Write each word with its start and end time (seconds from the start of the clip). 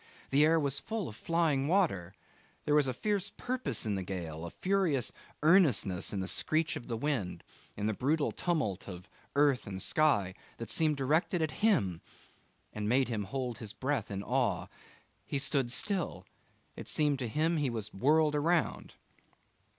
The 0.31 0.43
air 0.45 0.59
was 0.59 0.79
full 0.79 1.07
of 1.07 1.15
flying 1.15 1.67
water. 1.67 2.15
There 2.65 2.73
was 2.73 2.87
a 2.87 2.91
fierce 2.91 3.29
purpose 3.29 3.85
in 3.85 3.93
the 3.93 4.01
gale, 4.01 4.45
a 4.45 4.49
furious 4.49 5.11
earnestness 5.43 6.11
in 6.11 6.21
the 6.21 6.27
screech 6.27 6.75
of 6.75 6.87
the 6.87 6.97
wind, 6.97 7.43
in 7.77 7.85
the 7.85 7.93
brutal 7.93 8.31
tumult 8.31 8.89
of 8.89 9.07
earth 9.35 9.67
and 9.67 9.79
sky, 9.79 10.33
that 10.57 10.71
seemed 10.71 10.97
directed 10.97 11.43
at 11.43 11.61
him, 11.63 12.01
and 12.73 12.89
made 12.89 13.09
him 13.09 13.25
hold 13.25 13.59
his 13.59 13.73
breath 13.73 14.09
in 14.09 14.23
awe. 14.23 14.65
He 15.23 15.37
stood 15.37 15.71
still. 15.71 16.25
It 16.75 16.87
seemed 16.87 17.19
to 17.19 17.27
him 17.27 17.57
he 17.57 17.69
was 17.69 17.93
whirled 17.93 18.33
around. 18.33 18.95